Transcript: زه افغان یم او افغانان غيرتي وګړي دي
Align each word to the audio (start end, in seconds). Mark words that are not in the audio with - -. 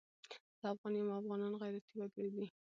زه 0.59 0.65
افغان 0.73 0.93
یم 0.95 1.07
او 1.09 1.17
افغانان 1.21 1.53
غيرتي 1.61 1.93
وګړي 1.97 2.29
دي 2.35 2.45